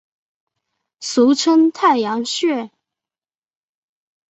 [0.99, 2.71] 俗称太阳穴。